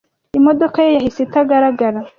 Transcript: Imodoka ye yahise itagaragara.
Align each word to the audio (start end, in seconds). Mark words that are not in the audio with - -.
Imodoka 0.37 0.77
ye 0.85 0.91
yahise 0.97 1.19
itagaragara. 1.23 1.99